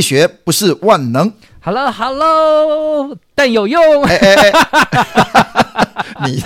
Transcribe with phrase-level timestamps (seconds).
[0.00, 1.32] 学不是万能。
[1.60, 4.04] Hello，Hello，但有用。
[4.04, 4.52] 哎哎哎，
[6.26, 6.42] 你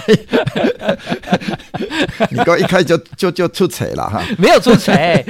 [2.31, 4.23] 你刚一开就就就出彩了哈？
[4.39, 5.25] 没有出彩，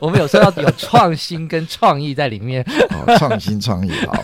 [0.00, 2.62] 我们有时候要有创新跟创意在里面。
[2.90, 4.22] 哦，创新创意好。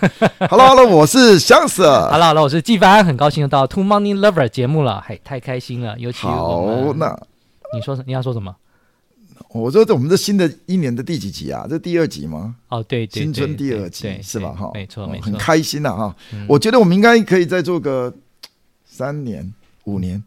[0.51, 2.09] Hello，Hello，我是翔 Sir。
[2.11, 5.97] Hello，Hello，我是纪凡，很高兴又到 Two Money Lover 节目了，嘿，太开心了。
[5.99, 7.17] 尤其好，那
[7.75, 8.55] 你说你要说什么？
[9.51, 11.67] 我说这我们这新的一年的第几集啊？
[11.69, 12.57] 这第二集吗？
[12.69, 14.51] 哦，对，对，新春第二集是吧？
[14.53, 16.17] 哈，没错，没错，很开心呐哈。
[16.33, 18.13] 嗯、我觉得我们应该可以再做个
[18.85, 19.55] 三年、
[19.85, 20.23] 五年、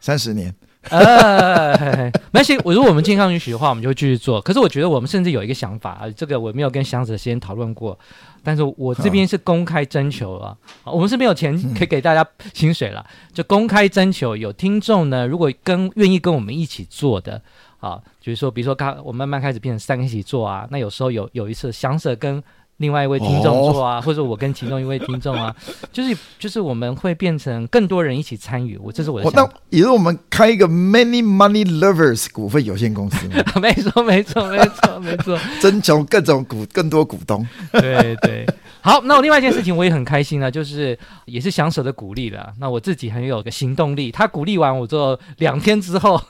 [0.00, 0.54] 三十年。
[0.90, 2.58] 呃， 没关系。
[2.62, 4.38] 我如果我们健康允许的话，我们就会继续做。
[4.42, 7.98] 可是我觉得我们甚至有一个想法啊，这个我没有跟翔 Sir 先讨论过，
[8.42, 10.48] 但是我这边是公开征求了。
[10.82, 17.40] 啊、我们是没有钱可以给大家薪水了，嗯、就公开征求有听众呢，如果跟愿意跟我们一起做的。
[17.84, 22.42] 啊，就是说，比如说，刚我慢慢开始变成三个一起做啊，那有时候有有一次，翔 Sir 跟
[22.78, 25.54] 另外一位听众做啊，哦、或者我跟其中一位听众啊，
[25.92, 28.76] 就是就是我们会变成更多人一起参与。
[28.78, 29.52] 我这是我的想法。
[29.52, 33.28] 那也是我们开一个 Many Money Lovers 股份有限公司。
[33.60, 37.46] 没错，没错，没错， 没错，征求各种股更多股东。
[37.72, 38.44] 对对。
[38.80, 42.52] 好，那我另外一件事情我也很开心呢，就是也是翔 Sir 的鼓励了。
[42.58, 46.20] 那我自己很有个行动力，他鼓励完我之后，两天之后，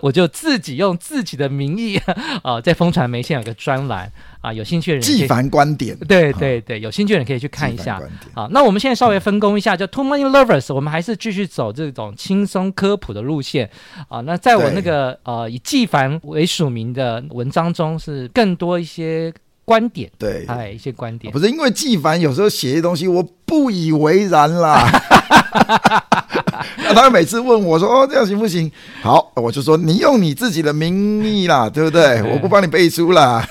[0.00, 1.96] 我就自己用自己的名义
[2.42, 8.00] 啊、呃，在风传媒现在有个专栏啊，有兴趣的人纪凡观点，对对对，有兴趣的人可以去看一下。
[8.34, 13.70] 好，那我们现在稍微分工一下，就 Two Money Lovers，我们还是继续走这种轻松科普的路线
[14.08, 14.20] 啊。
[14.22, 19.32] 那在我那个呃以纪凡为署名的文章中，是更多一些。
[19.62, 24.84] 观点对，哎，一些观点，不是因为纪凡有时候写些东西，我不以为然啦。
[26.78, 28.70] 那他每次问我说：“哦，这样行不行？”
[29.02, 32.22] 好，我就说：“你用你自己的名义啦， 对不对？
[32.22, 33.46] 我不帮你背书啦。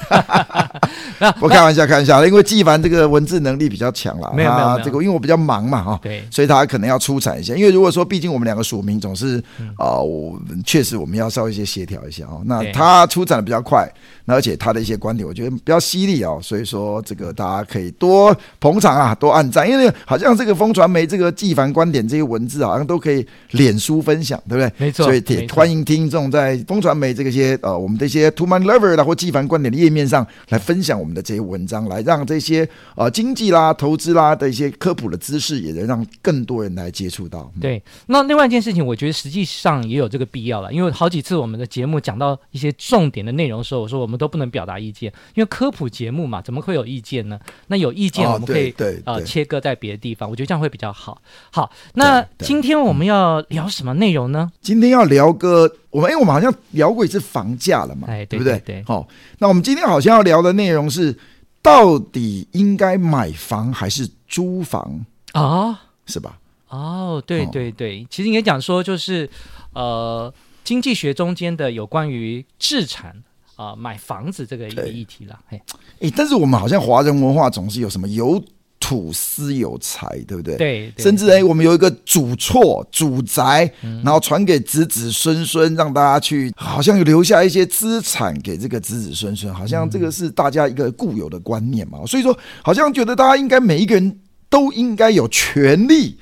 [1.41, 4.31] 我开玩笑，开玩笑，因为纪凡这个文字能力比较强啦。
[4.33, 7.55] 没有没有，这个因为我比较忙嘛，哈，对，所以他可能要出产一些。
[7.55, 9.41] 因为如果说，毕竟我们两个署名总是
[9.77, 12.41] 啊，我确实我们要稍微一些协调一下哦。
[12.45, 13.89] 那他出产的比较快，
[14.25, 16.39] 那而且他的一些观点，我觉得比较犀利哦。
[16.41, 24.73] 所以说，这个大家可以多捧场啊，多按赞，因为好像这个风传媒这个纪凡观点这些文字好像都可以脸书分享，对不对？
[24.77, 25.05] 没错。
[25.05, 37.51] 所以也欢迎听众在风传媒这个些呃我们这些 Two Money Lover 啦或纪凡观点的页面上来分享我们的这些文章，来让这些呃经济啦、投资啦的一些科普的知识，也能让更多人来接触到。
[37.61, 37.81] 对。
[38.07, 47.39] 那另外一件事情，我觉得实际上也有这个必要了，因为好几次我们的节目讲到一些重点的内容的时候，我说我们都不能表达意见，因为科普节目嘛，怎么会有意见呢？
[47.67, 48.73] 那有意见我们可以、
[49.05, 51.21] 呃切割在别的地方，我觉得这样会比较好。
[51.51, 54.51] 好，那今天我们要聊什么内容呢？
[54.61, 58.59] 今天要聊个我们，因为我们好像聊过一次房价了嘛，哎，对不对？
[58.65, 59.07] 对，好，
[59.39, 61.17] 那我们今天好像要聊的内容是，
[61.61, 65.81] 到底应该买房还是租房啊？
[66.05, 66.39] 是吧？
[66.69, 69.29] 哦，对对对，其实应该讲说就是
[69.73, 73.11] 呃，经济学中间的有关于置产
[73.55, 75.39] 啊、呃，买房子这个一个议题了。
[75.49, 75.61] 哎，
[76.01, 78.43] 哎，但是我们好像华人文化总是有什么有。
[78.89, 80.57] 土私有财，对不对？
[80.57, 83.71] 对，甚至哎，我们有一个祖厝、祖宅，
[84.03, 92.03] 然后传给子子孙孙，让大家去，好像有留下一些资产给这个子子孙孙，好像这个是大家一个固有的观念嘛。
[92.07, 96.17] 所以说，好像觉得大家应该每一个人都应该有权利。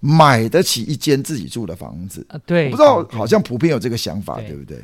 [0.00, 2.38] 买得起一间自己住的房子啊？
[2.46, 4.82] 对，我不知道，好像普遍有这个想法，对，对不对？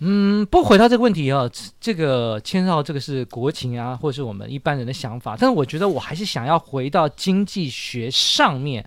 [0.00, 1.48] 嗯，不回到这个问题啊，
[1.80, 5.36] 这个牵涉到这个是国情啊，或是我们一般人的想法。
[5.38, 8.84] 但是我觉得我还是想要回到经济学上面，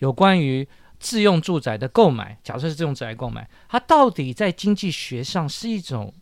[0.00, 0.68] 有关于
[1.00, 2.36] 自用住宅的购买。
[2.44, 6.12] 假设是自用住宅购买，它到底在经济学上是一种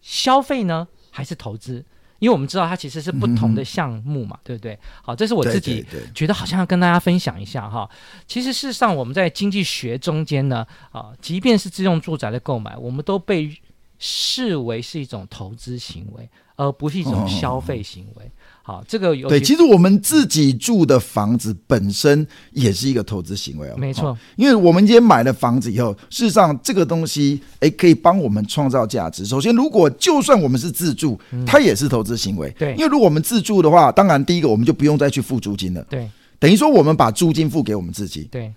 [0.00, 1.84] 消费呢，还是投资？
[2.24, 4.78] 因为我们知道它其实是不同的项目嘛，嗯、对不对？
[5.02, 5.84] 好，这是我自己
[6.14, 7.86] 觉得好像要跟大家分享一下哈。
[8.26, 13.54] 其实事实上，我们在经济学中间呢，啊，即便是自用住宅的购买，我们都被
[13.98, 16.26] 视为是一种投资行为，
[16.56, 18.30] 而不是一种消费行为。
[18.66, 23.74] 好，这个有对，其实我们自己住的房子本身也是一个投资行为哦。
[23.76, 29.26] 没错，因为我们今天买了房子以后，事实上这个东西哎可以帮我们创造价值。
[29.26, 32.48] 首先，如果就算我们是自住，它也是投资行为。
[32.58, 35.84] 对，因为如果我们自住的话，当然第一个我们就不用再去付租金了。
[35.90, 36.08] 对，
[36.38, 38.26] 等于说我们把租金付给我们自己。
[38.30, 38.50] 对。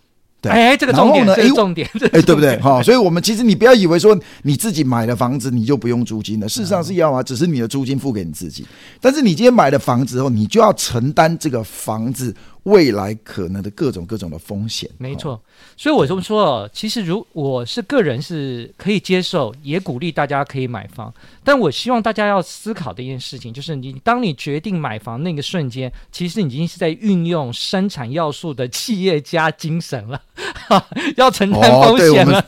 [0.48, 2.58] 对，哎，这个重点，重点，哎，对不对？
[2.60, 8.66] 哈，所以我们其实你不要以为说你自己买了房子你就不用租金了，事实上是要啊，只是你的租金付给你自己。
[9.02, 12.34] 但是你今天买了房子后，你就要承担这个房子
[12.68, 14.90] 未来可能的各种各种的风险。
[14.98, 15.42] 没错，
[15.78, 21.14] 所以我这么说，其实如我是个人是可以接受，也鼓励大家可以买房。
[21.46, 30.22] 但我希望大家要思考的一件事情，就是你当你决定买房那个瞬间，其实你已经是在运用生产要素的企业家精神了。
[31.16, 32.46] 要承担风险了。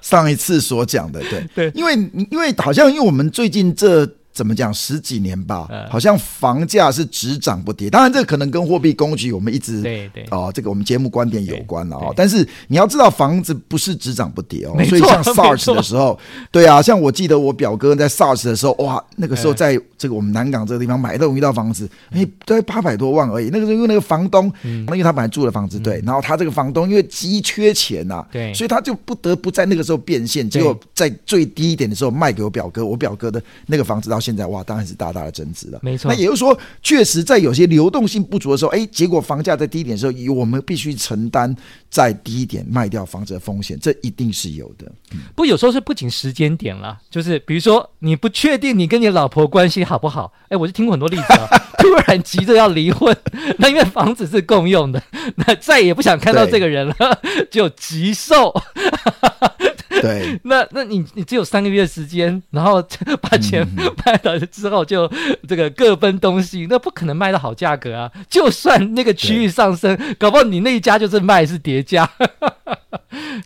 [0.00, 1.94] 上一次所讲的，对 对，因为
[2.30, 4.08] 因为好像因为我们最近这。
[4.38, 4.72] 怎么讲？
[4.72, 7.90] 十几年吧，好像房价是只涨不跌。
[7.90, 12.14] 当然，这可能跟货币供给我们一直对对哦，这个我们节目观点有关了哦。
[12.14, 14.76] 但是你要知道，房子不是只涨不跌哦。
[14.84, 16.16] 所以像 SARS 的时候，
[16.52, 23.50] 对啊，像我记得我表哥在 SARS 的时候，哇，那个时候在这个我们南港这个地方买到一套房子，哎，才八百多万而已。
[23.50, 35.78] 那个时候因为那个房东，因为他本来住的房子对，然后他这个房东因为急缺钱呐，对，所以他就不得不在那个时候变现，结果在最低一点的时候卖给我表哥，我表哥的那个房子到现在哇，当然是大大的增值了。
[35.82, 41.56] 没错，那也就是说，确实在有些流动性不足的时候，哎，结果房价在低点的时候，我们必须承担
[41.88, 44.84] 在低一点卖掉房子的风险，这一定是有的。
[45.12, 51.48] 嗯、不，有时候是不仅时间点了，就是比如说你不确定你跟你老婆关系好不好，哎，我就听过很多例子啊，
[51.80, 53.16] 突然急着要离婚，
[53.56, 55.02] 那因为房子是共用的，
[55.36, 56.94] 那再也不想看到这个人了，
[57.50, 58.54] 就急售。
[60.00, 62.80] 对，那那你你只有三个月时间，然后
[63.20, 63.66] 把钱
[64.04, 65.10] 卖 了之后，就
[65.46, 68.10] 这个各奔东西，那不可能卖到好价格啊！
[68.28, 72.08] 就算那个区域上升，搞不好你那一家就是卖是叠加。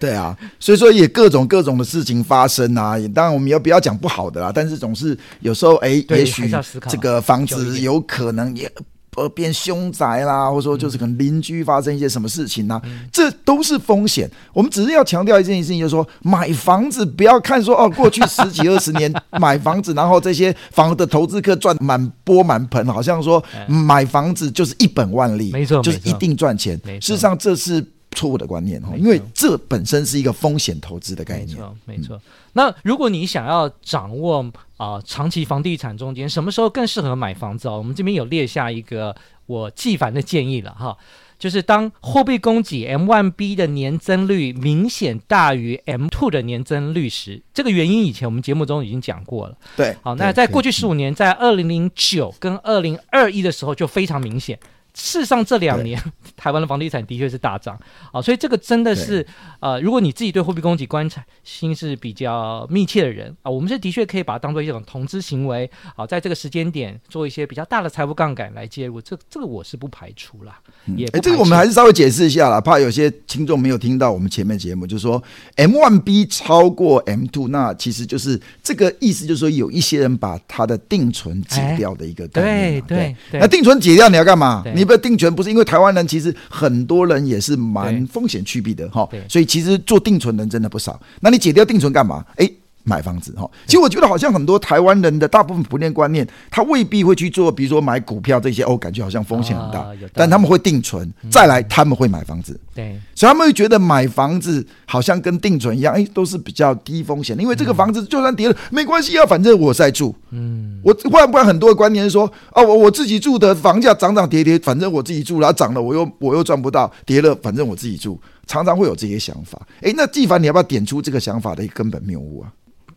[0.00, 2.96] 对啊，所以说也各种各种的事情发生啊。
[3.14, 6.50] 当然我们要不要讲不好的啦，但是总是有时候哎，也许
[6.88, 8.70] 这个房子有可能也。
[9.14, 14.30] 呃，变凶宅啦，或者说就是可能邻居发生一些什么事情啦、啊，嗯、这都是风险。
[14.54, 26.74] 我们只是要强调一件事情，就是说买房子不要看说哦，过去十几二十年 买房子，然后这些房的投资客赚满钵满盆，好像说买房子就是一本万利，没错，就是一定赚钱。
[26.98, 31.48] 事实上这是错误的观念哈，因为这本身是一个风险投资的概念。
[31.48, 32.20] 没错，没错。
[32.54, 34.50] 那如果你想要掌握
[34.82, 37.78] 啊、呃，长期房地产中间什么时候更适合买房子哦？
[37.78, 39.14] 我们这边有列下一个
[39.46, 40.96] 我纪凡的建议了哈，
[41.38, 49.56] 就是当货币供给 M1B 的年增率明显大于 M2 的年增率时，这个原因以前我们节目中已经讲过了。
[49.76, 54.58] 对，好，那在过去十五年，在二零零九跟二零二一的时候就非常明显。
[54.94, 56.00] 事实上，这两年
[56.36, 57.78] 台湾的房地产的确是大涨
[58.12, 59.26] 啊，所以这个真的是
[59.60, 70.58] 呃，如果你自己对货币供给观察心是比较密切的人啊，我们是的确可以把它当做一种投资行为啊，在这个时间点做一些比较大的财富杠杆来介入，这这个我是不排除啦。
[70.96, 75.22] 也哎，这个我们还是稍微解释一下啦，怕有些听众没有听到我们前面节目，就是说
[75.56, 82.82] M one B 超过 M two，那其实就是这个意思，就是说有一些人把他的定存解掉的一个概念。
[82.82, 84.62] 对对对，那定存解掉你要干嘛？
[84.74, 91.00] 你不要定存不是因为台湾人其实很多人也是蛮风险趋避的哈，所以其实做定存的人真的不少。
[91.20, 92.24] 那你解掉定存干嘛？
[92.36, 92.50] 哎。
[92.84, 122.52] 买房子哈，其实我觉得好像很多台湾人的大部分普遍观念，他未必会去做，比如说买股票这些哦，感觉好像风险很大，但他们会定存，再来他们会买房子，对，所以他们会觉得买房子好像跟定存一样，哎，都是比较低风险，因为这个房子就算跌了没关系啊，反正我在住，嗯，我换不然很多的观念是说，哦，我我自己住的房价涨涨跌跌，反正我自己住，然后涨了我又我又赚不到，跌了反正我自己住，常常会有这些想法，哎，那纪凡你要不要点出这个想法的根本谬误啊？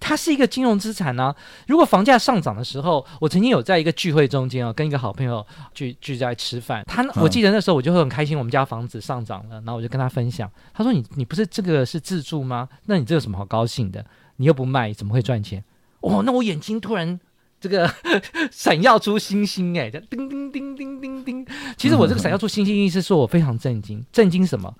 [0.07, 1.35] 它是一个金融资产呢、啊。
[1.65, 5.43] 如果房价上涨的时候，我曾经有在一个聚会中间哦，跟一个好朋友
[5.73, 6.83] 聚聚在吃饭。
[6.85, 10.47] 他我记得那时候我就会很开心，我们家房子上涨了，然后我就跟他分享。
[10.75, 12.69] 他说：“你你不是这个是自住吗？
[12.85, 14.05] 那你这有什么好高兴的？
[14.35, 15.63] 你又不卖，怎么会赚钱？”
[16.01, 17.19] 哦，那我眼睛突然
[17.59, 17.91] 这个
[18.53, 21.47] 闪耀出星星，哎，叮叮叮叮叮叮。
[21.77, 24.71] 其实我这个闪耀出星星意思是说我非常震惊，震惊什么？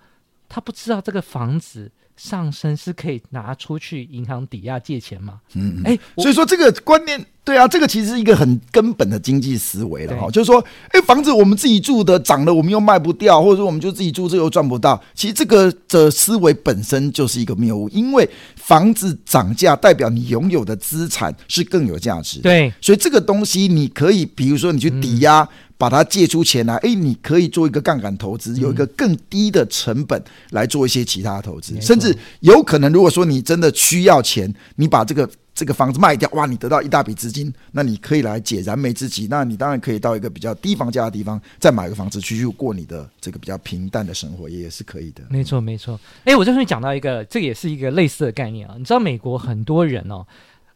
[0.47, 5.39] 他不知道这个房子上升是可以拿出去银行抵押借钱吗？
[5.53, 10.29] 嗯，哎，所以说这个观念，对啊，这个其实是一个很根本的经济思维了哈。
[10.31, 15.01] 就是说，哎，房子我们自己住的涨了，我们又卖不掉，或者说我们就自己住这又赚不到。
[15.13, 22.39] 其实这个的思维本身就是一个谬误，因为房子涨价代表你拥有的资产是更有价值。
[22.39, 25.41] 对，所以这个东西你可以，比如说你去抵押。
[25.41, 45.23] 嗯把它借出钱来，哎，你可以做一个杠杆投资，有一个更低的成本来做一些其他投资，甚至有可能，如果说你真的需要钱，你把这个这个房子卖掉，哇，你得到一大笔资金，那你可以来解燃眉之急，那你当然可以到一个比较低房价的地方，再买个房子去过你的这个比较平淡的生活，也是可以的。
[45.29, 45.99] 没错，没错。
[46.23, 48.75] 哎，我这边讲到一个，这个也是一个类似的概念啊。
[48.77, 50.25] 你知道美国很多人哦。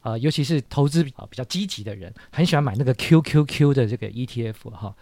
[0.01, 4.95] 呃，尤其是投资啊比较积极的人，很喜欢买那个 QQQ 的这个 ETF 哈。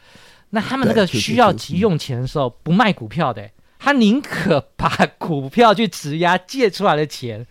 [0.49, 7.45] 那他们那个需要急用钱的时候，不卖股票的，他宁可把股票去质押借出来的钱，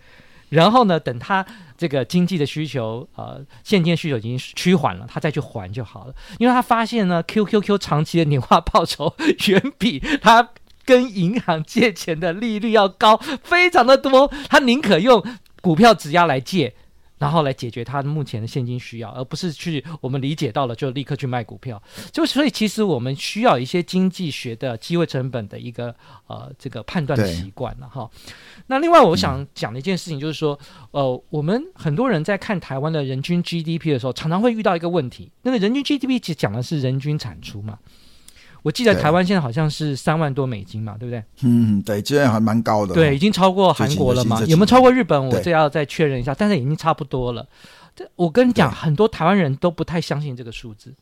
[0.49, 1.45] 然后呢，等他
[1.77, 6.15] 这个经济的需求呃现金需求已经趋缓了，他再去还就好了。
[6.39, 9.15] 因为他发现呢，QQQ 长期的年化报酬
[9.47, 10.49] 远比他
[10.83, 14.27] 跟银行借钱的利率要高，非常的多。
[14.49, 15.23] 他宁可用
[15.61, 16.73] 股票质押来借。
[17.17, 21.81] 然后来解决他目前的现金需要，而不是去我们理解到了就立刻去卖股票。
[22.11, 25.95] 就所以其实我们需要一些经济学的机会成本的一个
[26.27, 28.09] 呃这个判断习惯了哈。
[28.67, 30.57] 那另外我想讲的一件事情就是说，
[30.91, 37.79] 呃，我们很多人在看台湾的人均 GDP 的时候，常常会遇到一个问题，那个人均 GDP 其实讲的是人均产出嘛。
[38.67, 41.23] 我记得台湾现在好像是三万多美金嘛，对不对？
[41.43, 42.93] 嗯，对，这样还蛮高的。
[42.93, 44.41] 对，已经超过韩国了嘛？
[44.45, 45.25] 有没有超过日本？
[45.25, 47.47] 我这要再确认一下，但是已经差不多了。
[47.95, 50.93] 这我跟你讲，很多台湾人都不太相信这个数字，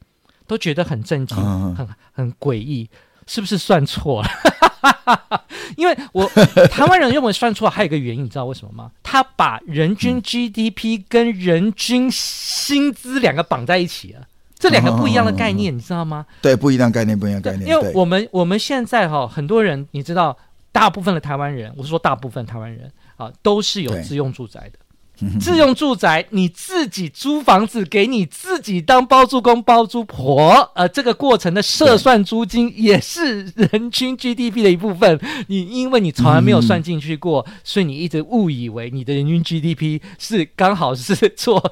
[0.45, 2.88] 都觉得很震惊、嗯、很很诡异，
[3.25, 4.29] 是不是算错了？
[5.75, 6.29] 因为我
[6.69, 8.91] 台湾人认为算错，还有一个原因，你知道为什么吗？
[9.01, 14.27] 他把人均 GDP 跟人均薪资两个绑在一起了。
[14.65, 16.25] 这两个不一样的概念，嗯、你知道吗？
[16.41, 17.69] 对，不一样概念，不一样概念。
[17.69, 20.36] 因为我们我们现在哈，很多人你知道，
[20.72, 24.79] 大部分的台湾人，我是说大部分台湾人啊，都是有自用住宅的。
[25.39, 35.19] 自用住宅，你自己租房子给你自己当包租公包租婆，呃，这个过程的设算租金也是人均 GDP 的一部分。
[35.48, 41.63] 你因为你从来没有算进去过，所以你一直误以为你的人均 GDP 是刚好是做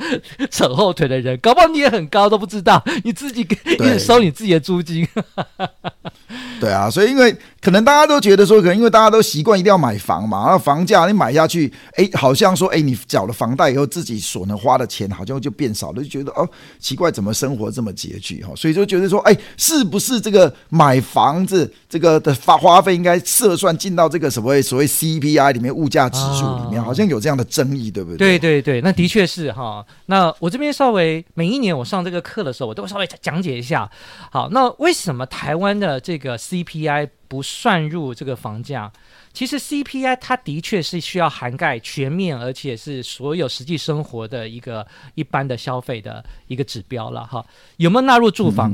[0.49, 5.07] 扯后腿的人，搞不好你也很高都不知道，你自己一直收你自己的租金。
[6.59, 16.45] 对啊，所以因为可能大家都觉得说，可能因为大家都习惯一定要买房嘛，然后房价你买下去，哎，好像说，哎，你缴了房贷以后，自己所能花的钱好像就变少了，就觉得哦，
[16.77, 18.51] 奇怪，怎么生活这么拮据哈？
[18.53, 28.37] 所以就觉得说，哎，是不是这个买房子这个的花花费应该设算进到这个所谓所谓 CPI 里面物价指数里面，好像有这样的争议，对不对？
[28.37, 29.85] 对对对，那的确是哈。
[30.07, 33.89] 那我这边稍微每一年我上这个课的时候，我都会稍微讲解一下。
[34.33, 38.91] 好，那为什么台湾的这个 CPI 不算入这个房价，
[39.33, 47.45] 其实 CPI 它的确是需要涵盖全面，而且是所有实际生活的一个一般的消费的一个指标了哈。
[47.77, 48.73] 有没有纳入住房？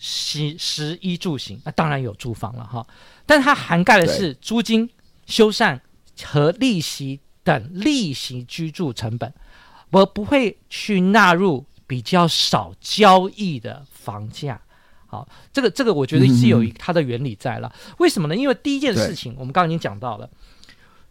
[0.00, 2.86] 食食衣住行，那当然有住房了哈。
[3.26, 4.88] 但它涵盖的是租金、
[5.26, 5.80] 修缮
[6.22, 9.34] 和利息等利息居住成本，
[9.90, 14.60] 我不会去纳入比较少交易的房价。
[15.10, 17.72] 好，这个这个我觉得是有一它的原理在了。
[17.74, 18.36] 嗯、为什么呢？
[18.36, 20.28] 因为第一件事情，我们刚刚已经讲到了，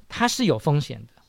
[0.07, 1.21] 它是有风险的。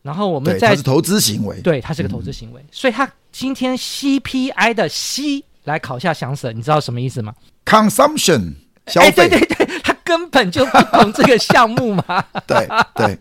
[0.00, 7.34] 然后我们在它是投资行为，对，它是个投资行为，嗯、所以它今天 CPI 的 C 来考下详审，你知道什么意思吗
[7.66, 8.54] ？Consumption
[8.86, 9.93] 消费，对对对。
[10.04, 13.18] 根本就不懂这个项目嘛， 对对，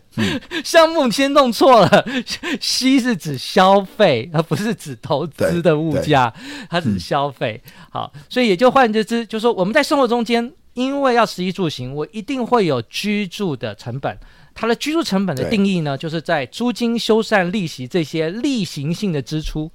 [0.63, 2.05] 项目先弄错了，
[2.59, 6.33] C 是指消费，而不是指投资的物价，
[6.69, 7.63] 它指消费。
[7.89, 14.17] 好，所以也就换言之，就是说我们在生活中间，因为要食衣住行，我一定会有居住的成本。
[14.53, 19.71] 它的居住成本的定义呢，就是在租金、修缮、利息这些例行性的支出。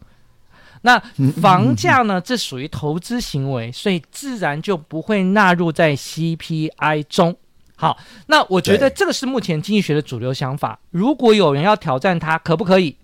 [0.82, 0.98] 那
[1.40, 2.20] 房价呢？
[2.20, 7.36] 这属于投资行为，所以自然就不会纳入在 CPI 中。
[7.76, 10.78] 好，那我觉得这个是目前经济学的主流想法。
[10.90, 12.96] 如果有人要挑战它，可不可以？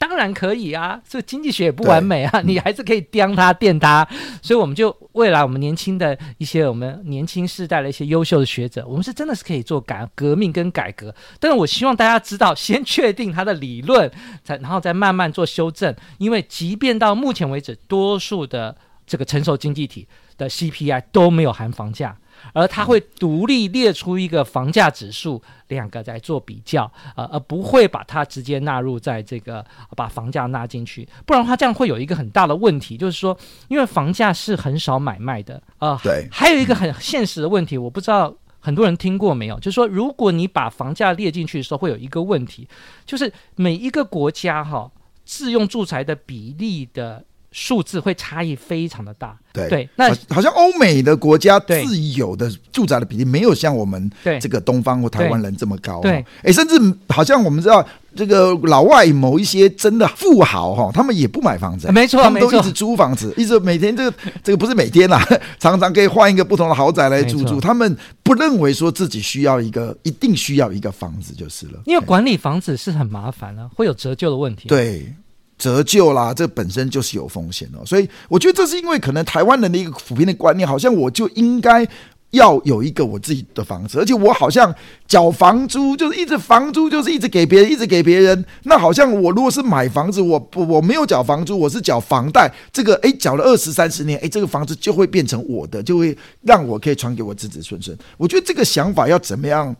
[0.00, 4.08] 当然可以啊，这经济学也不完美啊，你还是可以掂它、垫它。
[4.40, 11.14] 所以我们就未来我们年轻的一些我们年轻世代的一些优秀的学者，我们是真的是可以做改革命跟改革。
[11.38, 14.10] 但是我希望大家知道，先确定它的理论，
[14.42, 15.94] 才然后再慢慢做修正。
[16.16, 18.74] 因为即便到目前为止，多数的
[19.10, 20.06] 这个成熟经济体
[20.38, 22.16] 的 CPI 都没有含房价。
[22.54, 29.62] 而它会独立列出一个房价指数，两个在做比较，呃，而不会把它直接纳入在这个
[29.94, 33.36] 把房价纳进去，不然的话这样会有一个很大的问题，就是说，
[33.68, 42.66] 因为房价是很少买卖的啊，呃、对，还有一个很现实的问题，我不知道很多人听过没有，就是说，如果你把房价列进去的时候，会有一个问题，
[43.04, 44.90] 就是每一个国家哈
[45.26, 47.22] 自用住宅的比例的。
[47.52, 54.08] 数字会差异非常的大，对对，那好，像欧美的国家自有的住宅的比例没有像我们
[54.40, 65.20] 这个东方或台湾人这么高，对，哎，甚至好像我们知道这个老外某一些真的富豪哈，他们也不买房子，没错，他们都一直租房子， 一直每天这个这个不是每天啦，
[65.58, 75.12] 常常可以换一个不同的豪宅来住住，他们不认为说自己需要一个一定需要一个房子就是了，因为管理房子是很麻烦啊，会有折旧的问题，对。
[75.60, 81.86] 折旧啦，这本身就是有风险哦，所以我觉得这是因为可能台湾人的一个普遍的观念，好像我就应该
[82.30, 84.74] 要有一个我自己的房子，而且我好像
[85.06, 88.42] 缴房租就是一直房租就是一直给别人，一直给别人。
[88.62, 97.94] 那好像我如果是买房子，我不我没有缴房租，我是缴房贷，这个诶缴了二十三十年，诶这个房子就会变成我的，就会让我可以传给我子子孙孙。
[98.16, 99.76] 我觉得这个想法要怎么样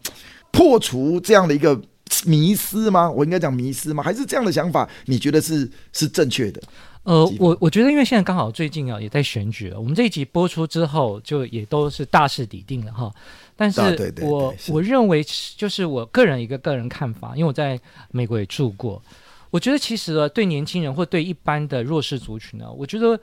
[0.51, 1.81] 破除这样的一个。
[2.27, 3.11] 迷失吗？
[3.11, 4.03] 我应该讲迷失吗？
[4.03, 4.89] 还是这样的想法？
[5.07, 6.63] 你觉得是是正确的？
[7.05, 9.81] 呃，我我觉得，因为现在刚好最近啊，也在选举了。
[9.81, 13.11] 我们这一集播出之后，就也都是大势已定了哈。
[13.57, 13.81] 但是
[14.21, 15.25] 我，我我认为，
[15.57, 19.03] 就是我个人一个个人看法，因为我在美国也住过，
[19.51, 23.19] 我觉得其实呢，对年轻人或对一般的弱势族群呢，我觉得，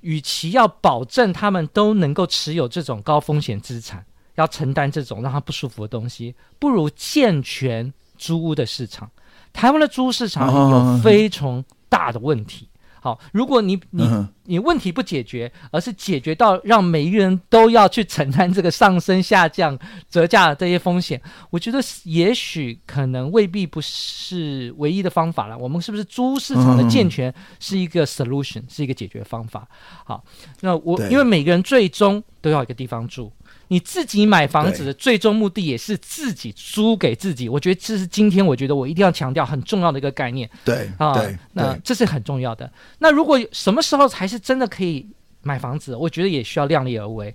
[0.00, 4.04] 与其要保证他们都能够持有这种高风险资产，
[4.34, 7.92] 要承担这种让他不舒服的东西，不如健全。
[8.20, 9.10] 租屋的市场，
[9.50, 12.68] 台湾的租屋市场有非常大的问题。
[13.02, 14.06] 好，如果你你
[14.44, 19.78] 你问题不解决，而是解决到让每一个人都要去承担这个上升、下降、
[20.10, 25.56] 折价的这些风险，我觉得也许可能未必不是唯一的方法了。
[25.56, 29.66] 我们是不是租屋市场的健全是一个 solution，是一个解决方法？
[30.04, 30.22] 好，
[30.60, 33.32] 那我因为每个人最终都要一个地方住。
[33.72, 40.50] 你自己买房子的最终目的也是自己租给自己，我觉得这是今天我觉得我一定要强调很重要的一个概念。
[40.64, 42.68] 对啊，对，那这是很重要的。
[42.98, 45.06] 那如果什么时候才是真的可以
[45.42, 45.94] 买房子？
[45.94, 47.32] 我觉得也需要量力而为。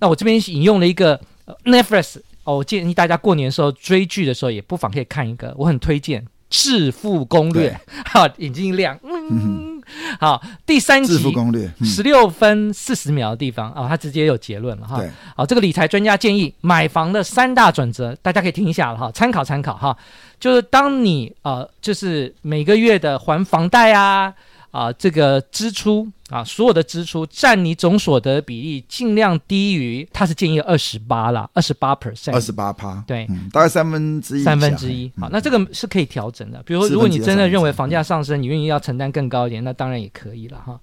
[0.00, 1.20] 那我这边引用了一个
[1.64, 7.70] Netflix 哦，我建议大家过年的时候追剧的时候也不妨可以看一个，我很推荐《致富攻略》。
[8.06, 9.28] 好，眼睛一亮，嗯。
[9.30, 9.75] 嗯
[10.20, 14.96] 好，第三集攻略十六分四十秒的地方啊，他、哦、直接有结论了哈。
[15.34, 19.96] 好、哦，这个理财专家建议买房的三大准则，大家可以听一下了哈，参考参考哈。
[20.38, 24.34] 就是当你呃，就是每个月的还房贷啊。
[24.70, 35.10] 啊，这个支出啊，所有的支出占你总所得比例尽量低于，他是建议二十八啦，二十八 percent，二十八趴，对、嗯，大概三分之一，三分之一。
[35.18, 36.62] 好，那这个是可以调整的。
[36.64, 40.78] 比如说，如果你真的认为房价上升，你愿意要承担更高一点，那当然也可以了哈。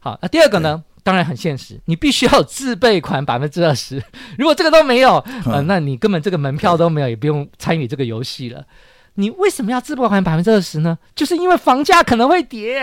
[0.00, 4.02] 好，那第二个呢，当然很现实，你必须要自备款百分之二十。
[4.38, 8.64] 如果这个都没有，呃，那你根本这个门票都没有，也不用参与这个游戏了。
[9.16, 10.98] 你为什么要自备款百分之二十呢？
[11.14, 12.82] 就是因为房价可能会跌，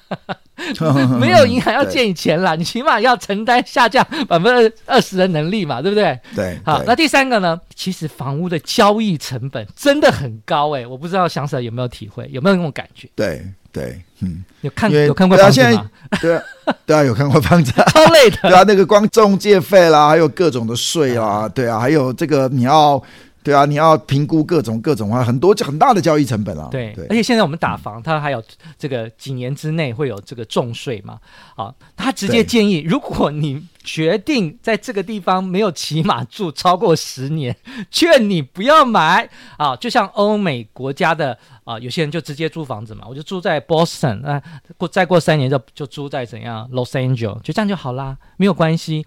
[1.18, 6.20] 没有银行要借你钱啦，你起码要承担下降百分之二十的能力嘛，对不对？
[6.36, 6.60] 对。
[6.66, 7.58] 好，那第三个呢？
[7.74, 13.08] 其实房屋的交易成本真的很高哎、欸，我不知道翔 Sir 有没有体会，有没有那种感觉？
[13.14, 15.90] 对对，嗯，有看有看过房子吗？
[16.20, 16.42] 对啊，
[16.84, 18.36] 对啊，有看过房子， 超累的。
[18.42, 23.02] 对啊，那个光中介费啦，还有各种的税啊，对啊，还有这个你要。
[23.44, 26.68] 对啊，你要评估各种各种啊，很多很大的交易成本啊。
[26.70, 28.42] 对，对，而且现在我们打房，它还有
[28.78, 31.20] 这个几年之内会有这个重税嘛？
[31.54, 37.54] 啊，他直接建议，如果你决定在这个地方没有起码住超过十年，
[37.90, 39.28] 劝你不要买
[39.58, 39.76] 啊。
[39.76, 44.42] 就像欧美国家的啊，有些人就直接租房子嘛，我就住在 Boston 啊，
[44.78, 49.04] 过再过三年就就租在怎样 Los Angeles，就这样就好啦，没有关系。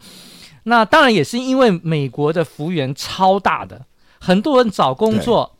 [0.65, 3.86] 那当然也是因为美国的幅员超大的。
[4.19, 5.55] 很多人找工作，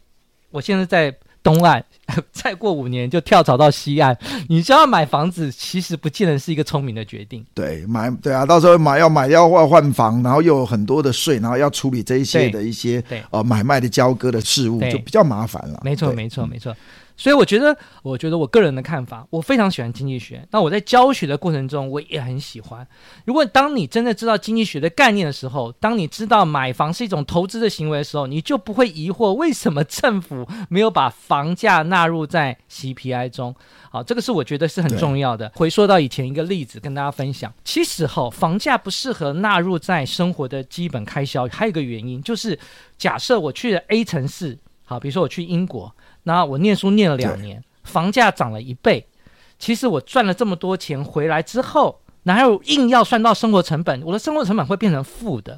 [0.51, 1.83] 我现在在东岸，
[2.31, 4.17] 再过五年就跳槽到西岸。
[4.49, 7.45] 你就要买房子，其实不见得是一个聪明的决定。
[7.53, 15.79] 对，买对啊，到时候买要买要换换房，然后又有很多的税，然后要处理这一些的一些呃买卖的交割的事务，就比较麻烦了。
[15.83, 16.75] 没错，没错，没错。
[17.17, 20.47] 所以我觉得，我觉得我个人的看法，我非常喜欢经济学。
[20.51, 22.87] 那我在教学的过程中，我也很喜欢。
[23.25, 33.55] 如果当你真的知道经济学的概念的时候，当你知道买房是一种投资的行为的时候，你就不会疑惑为什么政府没有把房价纳入在 CPI 中。
[33.89, 35.51] 好，这个是我觉得是很重要的。
[35.55, 42.59] 回溯到以前一个例子，跟大家分享，其实哈，房价不适合纳入在生活的基本开销，还有一个原因就是，
[42.95, 45.91] 假设我去了 A 城市，好，比如说我去英国。
[46.27, 49.07] 那我念书念了两年，房价涨了一倍，
[49.57, 52.01] 其实我赚了这么多钱回来之后。
[52.27, 54.03] 哪有硬要算到生活成本？
[54.03, 55.57] 我的生活成本会变成负的，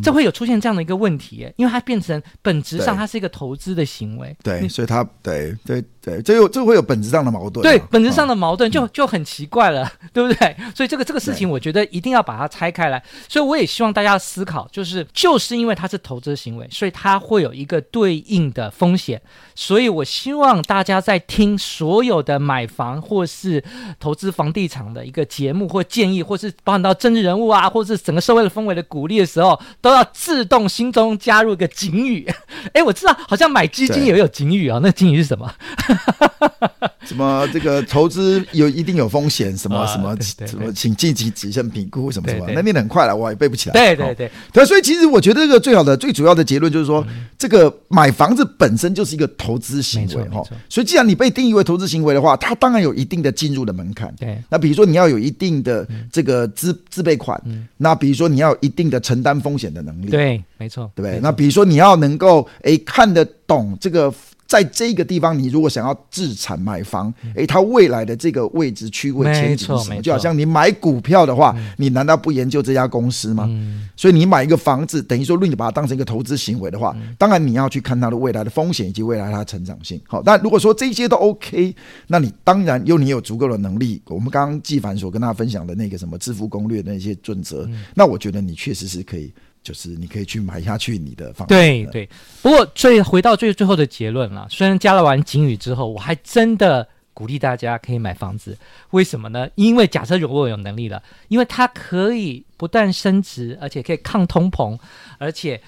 [0.00, 4.34] 这会有出现这样的一个问题，因为它变成本质上它是一个投资的行为。
[4.42, 7.62] 对，所以它对对对，这有这会有本质上的矛盾。
[7.62, 10.56] 对，本质上的矛盾就就很奇怪了， 对不对？
[10.74, 13.02] 所以这个这个事情，我觉得一定要把它拆开来。
[13.28, 19.20] 所以我也希望大家思考，就是就是因为它是投资行为，所以它会有一个对应的风险。
[19.56, 23.62] 所以我希望大家在听所有的买房或是
[23.98, 32.28] 投资房地产的一个节目或建议，或是包含到政治人物啊，或是整个社会的氛围的鼓励的时候，都要自动心中加入一个警语。
[32.72, 35.50] 哎，我知道，好像买基金也有警语啊、哦，那警语是什么？
[37.06, 39.56] 什么这个投资有一定有风险？
[39.56, 40.16] 什么什么
[40.46, 42.46] 什么，请积极谨慎评估什么什么？
[42.54, 43.72] 那念得很快了，我也背不起来。
[43.72, 47.04] 对对对，对，所以其实我觉得这个最好的、最主要的结论就是说，
[47.36, 50.42] 这个买房子本身就是一个投资行为哈。
[50.68, 54.14] 所以既然你被定义为投资行为的话，它当然有一定的进入的门槛。
[54.16, 55.69] 对，那比如说你要有一定的。
[56.10, 61.20] 这个自自备款，嗯，那比如说你要有一定的承担风险的能力，对，没错，对不对？
[61.20, 64.12] 那比如说你要能够诶看得懂这个。
[64.50, 70.02] 在这个地方，你如果想要自产买房，诶，它未来的这个位置区位前景是什么？
[70.02, 73.48] 就好像你买股票的话，你难道不研究这家公司吗？
[73.96, 80.00] 所以你买一个房子，等于说，如果你把它当成一个投资行为的话，当然你要去看它的未来的风险以及未来它的成长性。
[80.08, 81.72] 好，但如果说这些都 OK，
[82.08, 84.02] 那你当然有你有足够的能力。
[84.06, 89.32] 我们刚刚纪凡所跟大家分享的那个什么致富攻略的那些准则，那我觉得你确实是可以。
[89.62, 91.54] 就是你可以去买下去你的房子。
[91.54, 92.08] 对对，
[92.42, 94.46] 不过最回到最最后的结论了。
[94.50, 98.56] 虽然加了完警语之后，我还真的鼓励大家可以买房子。
[98.90, 99.48] 为什么呢？
[99.54, 104.78] 因为假设如果我有能力了，因为它可以不但升值，而且可以抗通膨，
[105.18, 105.60] 而且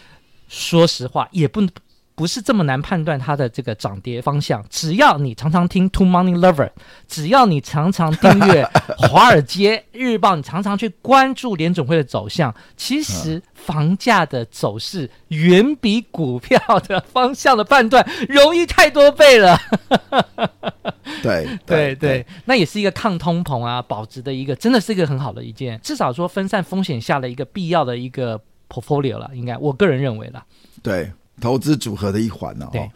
[0.48, 1.66] 说实话也不。
[2.14, 6.70] 不是这么难判断它的这个涨跌方向，只要你常常听 Two Money Lover，
[7.08, 8.64] 只要你常常订阅
[9.08, 19.58] 《华尔街日报》，你常常去关注联总会的走向，其实房价的走势远比股票的方向的判断容易太多倍了。
[21.22, 30.44] 对 对对，对，那也是一个抗通膨啊、保值的一个，真的是一个很好的一件，至少说分散风险下的一个必要的一个 portfolio 了，应该我个人认为了。
[30.82, 31.10] 对。
[31.42, 32.88] 投资组合的一环呢，哦，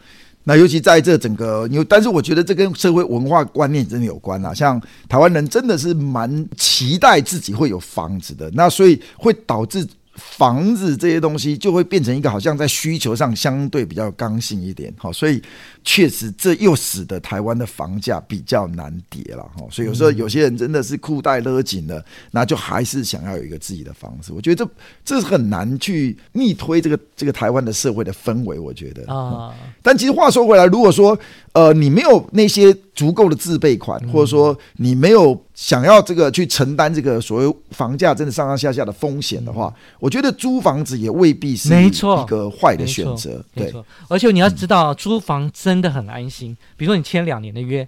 [0.45, 4.53] 那尤其在这整个，因为但是我觉得这跟社会文化观念真的有关啊。
[4.53, 9.85] 像台湾人真的是蛮期待自己会有房子的，那所以会导致。
[10.17, 15.41] 房子这些东西就会变成一个好像在需求上相对比较刚性一点，好，所以
[15.83, 24.33] 确实这又使得台湾的房价比较难跌了，哈，所以有时候有些人真的是裤带勒紧了，那就还是想要有一个自己的房子。
[24.33, 24.71] 我觉得这
[25.05, 29.53] 这是很难去逆推这个这个台湾的社会的氛围，我觉得啊。
[29.81, 31.17] 但其实话说回来，如果说
[31.57, 32.75] 呃你没有那些。
[32.97, 41.91] 足够的自备款，或者说你没有想要这个去承担这个所谓房价真的上上下下的风险的话，我觉得租房子也未必是一
[42.25, 43.39] 个坏的选择。
[43.53, 43.71] 对，
[44.09, 46.57] 而且你要知道，租房真的很安心。
[46.75, 47.87] 比如说你签两年的约。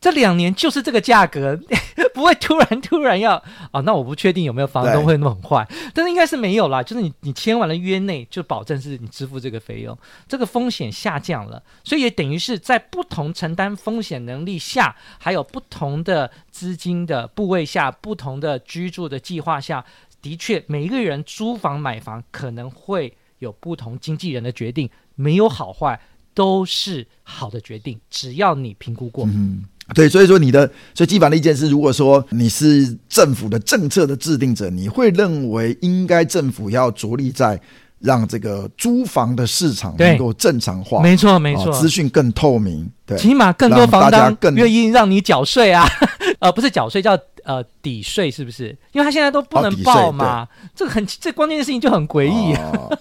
[0.00, 1.54] 这两年就是这个价格，
[2.14, 3.34] 不会突然突然要
[3.70, 3.80] 啊？
[3.82, 6.82] 那我不确定有没有房东会那么坏，但是应该是没有啦。
[6.82, 19.84] 就是你你签完了约内，就保证是你支付这个费用，这个风险下降了，所以也等于是在不同承担风险能力下，还有不同的资金的部位下，不同的居住的计划下，
[20.22, 26.00] 的确每一个人租房买房可能会有不同经纪人的决定，没有好坏，
[26.32, 29.26] 都是好的决定，只要你评估过。
[29.26, 29.62] 嗯
[29.94, 37.60] 对，所以说你的，所以纪凡的意见是，如果说你是政府的政策的制定者，你会认为应该政府要着力在
[37.98, 45.86] 让这个租房的市场能够正常化，没错没错，资讯更透明，对，起码更多房东更愿意让你缴税啊，
[46.40, 48.68] 呃，不是缴税叫呃抵税，是不是？
[48.92, 52.54] 因为他现在都不能报嘛，这个很这关键的事情就很诡异。
[52.54, 52.98] 哦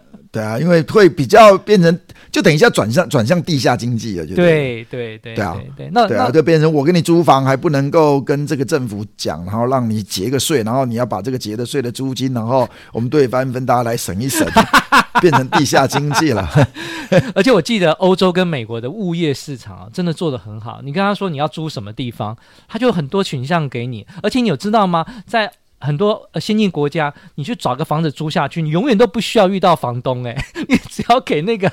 [0.34, 1.96] 对啊，因为会比较变成，
[2.32, 14.44] 就等一下转向转向地下经济了，就对对对对啊对，那对啊，就变成我跟你租房还不能够跟这个政府讲，然后让你结个税，然后你要把这个结的税的租金，然后我们对翻分，大家来省一省，
[15.22, 16.50] 变成地下经济了。
[17.32, 20.80] 而且我记得欧洲跟美国的物业市场啊，真的做得很好。
[20.82, 24.04] 你跟他说你要租什么地方，他就很多群像给你。
[24.22, 25.06] 而且你有知道吗？
[25.26, 25.48] 在
[25.84, 30.24] 很多先进国家，你去找个房子租下去，你永远都不需要遇到房东。
[30.24, 30.34] 哎，
[30.68, 31.70] 你只要给那个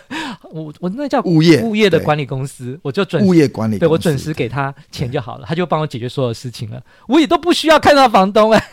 [0.52, 8.52] 我我那叫物业物业的管理公司，我就准物业管理，对我准时给他钱就好了，他就帮我解决所有事情了，我也都不需要看到房东。
[8.52, 8.63] 哎。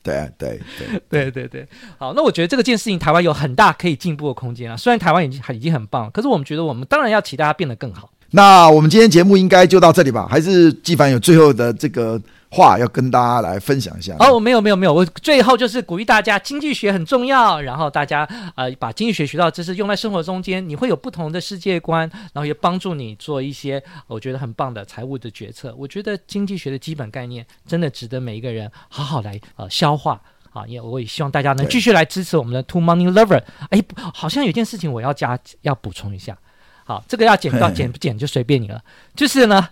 [0.00, 4.74] 对啊，对对对对对，好，那我觉得这个件事情台湾有很大可以进步的空间啊。
[4.74, 8.08] 虽然台湾已经已经很棒，可是我们觉得我们当然要期待它变得更好。
[8.30, 10.26] 那我们今天节目应该就到这里吧？
[10.26, 12.18] 还是纪凡有最后的这个？
[12.50, 25.74] 话要跟大家来分享一下哦，没有没有没有，我最后就是鼓励大家，经济学很重要，然后大家呃把经济学学到知识用在生活中间，你会有不同的世界观，然后也帮助你做一些我觉得很棒的财务的决策。
[25.76, 30.18] 我觉得经济学的基本概念真的值得每一个人好好来呃消化
[30.52, 33.42] 啊，也我也希望大家能继续来支持我们的 Two Money Lover。
[33.68, 33.82] 哎，
[34.14, 36.38] 好像有件事情我要加要补充一下，
[36.84, 38.82] 好，这个要剪 到剪不剪就随便你了，
[39.14, 39.68] 就是呢。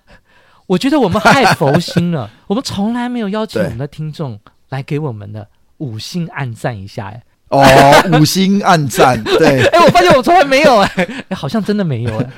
[0.67, 5.47] 我觉得我们太佛心了， 我们从来没有邀请我们的听众来给我们的
[5.79, 12.31] 五星暗赞一下，哎，哦，五星暗赞，对， 哎，我发现我从来没有，哎，好像真的没有，哎。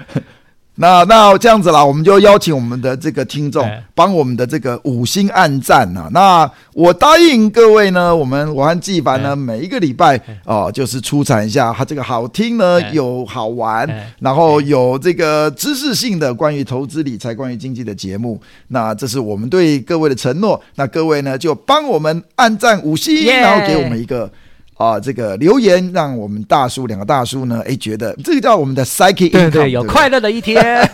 [0.80, 6.08] 那那这样子啦，我们就邀请我们的这个听众帮我们的这个五星按赞啊。
[6.12, 13.88] 那我答应各位呢，我们我和纪凡呢，每一个礼拜哦，就是出产一下他这个好听呢，有好玩，
[14.20, 18.40] 然后有这个知识性的关于投资理财、关于经济的节目。
[18.68, 20.60] 那这是我们对各位的承诺。
[20.76, 24.30] 那各位呢，就帮我们按赞五星，然后给我们一个。
[24.78, 30.88] 啊，这个留言让我们大叔两个大叔呢，哎，觉得这个叫我们的 psychic income，对对，有快乐的一天。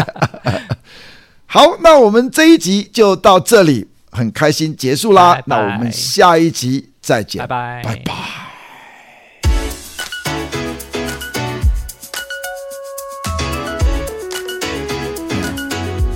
[1.48, 5.36] 好，那我们这一集就到这里，很开心结束啦。
[5.36, 8.12] 拜拜，那我们下一集再见，拜拜，拜拜。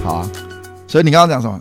[0.05, 0.31] 好啊，
[0.87, 1.59] 所以你刚刚讲什么？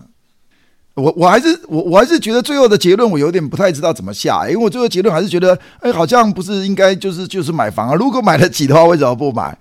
[0.99, 7.95] 我我还是我我还是觉得最后的结论我有点不太知道怎么下，因为我最后结论还是觉得，哎，好像不是应该就是就是买房啊？
[7.95, 9.57] 如果买得起的话，为什么不买？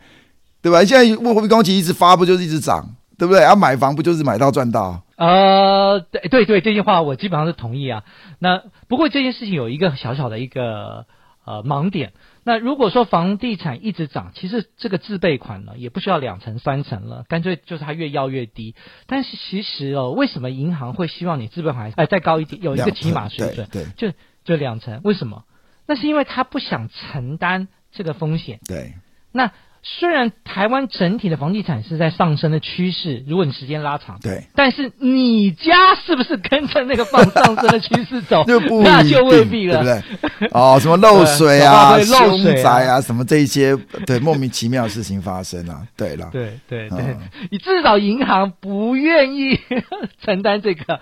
[0.60, 0.84] 对吧？
[0.84, 2.84] 现在货币供给一直发，不就是一直涨，
[3.16, 3.42] 对不对？
[3.42, 5.00] 啊，买房不就是买到赚到？
[5.16, 8.02] 呃，对对对，这句话我基本上是同意啊。
[8.38, 11.06] 那不过这件事情有一个小小的一个
[11.44, 12.12] 呃盲点。
[12.48, 18.74] 那如果说房地产一直涨，其实这个自备款呢也不需要两成三成了，干脆就是它越要越低。
[19.06, 23.68] 但是其实哦，为什么银行会希望你自备款哎再高一点，有一个起码水准？
[23.70, 25.02] 对，就就两成。
[25.04, 25.44] 为什么？
[25.86, 28.60] 那是因为他不想承担这个风险。
[28.66, 28.94] 对，
[29.30, 29.52] 那。
[29.82, 38.44] 虽然台湾整体的房地产是在上升的趋势，如果你时间拉长，对，但是你家是不是跟着那个放上升的趋势走？
[38.44, 40.48] 就不那就未必了，对不对？
[40.52, 47.16] 哦，什么 漏水啊、凶宅啊，什么这一些，对，莫名其妙的事情发生啊，对了，对对对，
[47.50, 49.58] 你至少银行不愿意
[50.22, 51.00] 承担这个，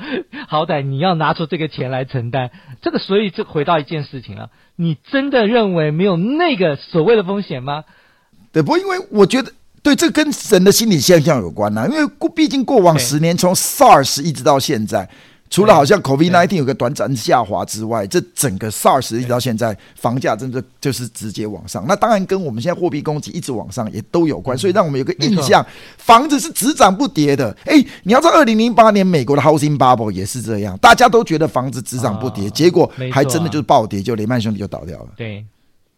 [0.48, 2.50] 好歹你要拿出这个钱来承担。
[2.82, 7.84] 这个，所以就回到一件事情了，你真的认为没有那个所谓的风险吗？
[8.56, 11.86] 对，不过因为我觉得，对，这跟人的心理现象有关呐、啊。
[11.86, 15.06] 因为过，毕竟过往十年，从 SARS 一直到现在，
[15.50, 21.84] 除了好像 COVID-19 有个短暂下滑之外，这整个 SARS 一直到现在，房价真的就是直接往上。
[21.86, 25.62] 那当然跟我们现在货币供给一直往上也都有关，所以让我们有个印象，
[25.98, 27.54] 房子是只涨不跌的。
[27.66, 35.08] 哎，你要知道，二零零八年美国的 Housing Bubble 也是这样，大家都觉得房子只涨不跌，结果还真的就是暴跌，就雷曼兄弟就倒掉了。
[35.14, 35.44] 对，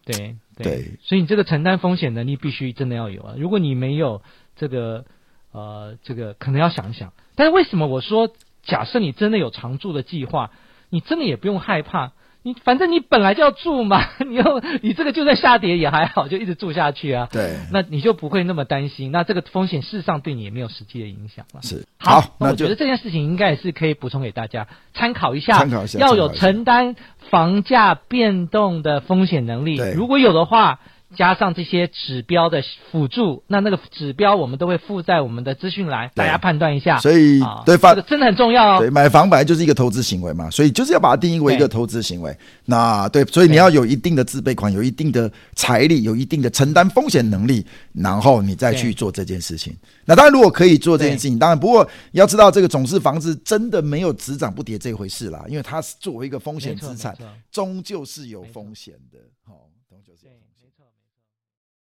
[0.03, 0.35] 对。
[0.63, 3.35] 对，所以你这个承担风险能力必须真的要有啊！
[3.37, 4.21] 如果你没有
[4.55, 5.05] 这个，
[5.51, 7.13] 呃，这个可能要想一想。
[7.35, 8.29] 但是为什么我说，
[8.63, 10.51] 假设你真的有常住的计划，
[10.89, 12.13] 你真的也不用害怕。
[12.41, 17.27] 你反正你本来就要住嘛， 你又你这个就算下跌也还好，就一直住下去啊。
[17.31, 19.11] 对，那你就不会那么担心。
[19.11, 21.61] 那这个风险事实上对你也没有实际的影响了。
[21.61, 26.95] 是好，好，那我觉得这件事情应该也是可以补充给大家参考一下，参考一下，要有承担
[27.29, 29.75] 房价变动的风险能力。
[29.95, 30.79] 如果有的话。
[31.15, 36.99] 加上这些指标的辅助，那那个指标我们都会附在我们的资讯栏，大家判断一下。
[36.99, 38.79] 所以，啊、对房、这个、真的很重要哦。
[38.79, 42.35] 对，买房本来就是一个投资行为嘛，所以就是要把它定义为一个投资行为。
[42.65, 49.75] 那对，所以你要有一定的自备款，有一定的财力，有一定的承担风险能力，然后你再去做这件事情。
[50.05, 57.17] 那当然，如果可以做这件事情，当然不过要知道，这个总是房子真的没有只涨不跌这回事啦，因为它是作为一个风险资产，
[57.51, 59.17] 终究是有风险的。
[59.47, 59.68] 好。